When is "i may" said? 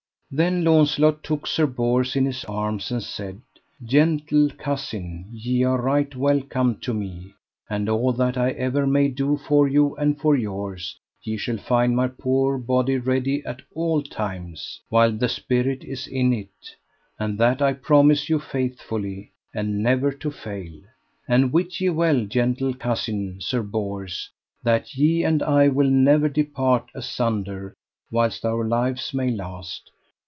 8.83-9.09